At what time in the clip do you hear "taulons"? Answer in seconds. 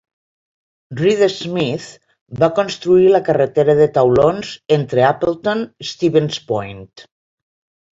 4.01-4.57